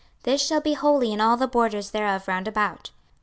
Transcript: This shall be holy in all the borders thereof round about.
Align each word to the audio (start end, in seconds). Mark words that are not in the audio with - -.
This 0.23 0.41
shall 0.43 0.61
be 0.61 0.73
holy 0.73 1.13
in 1.13 1.21
all 1.21 1.37
the 1.37 1.45
borders 1.47 1.91
thereof 1.91 2.27
round 2.27 2.47
about. 2.47 2.89